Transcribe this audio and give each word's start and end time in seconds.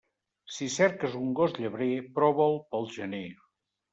Si 0.53 0.67
cerques 0.75 1.17
un 1.19 1.27
gos 1.41 1.53
llebrer, 1.59 1.91
prova'l 2.17 2.57
pel 2.71 2.89
gener. 2.99 3.29